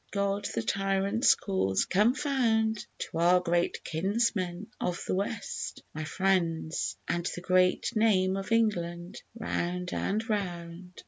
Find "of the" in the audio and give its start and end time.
4.79-5.13